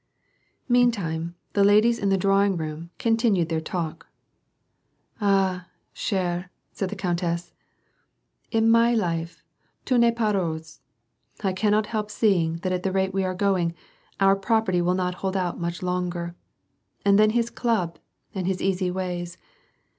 [0.67, 4.07] Meantime, the ladies in the drawing room, continued their talk:"
[5.21, 7.53] Ah, cherBy^ said the countess,"
[8.59, 9.43] in my life
[9.85, 10.79] tout rCest pas rose.
[11.43, 14.95] I cannot help seeing that at the rate we are going, * our property will
[14.95, 16.33] not hold out much longer.
[17.05, 17.99] And then his club,
[18.33, 19.37] and his easy ways.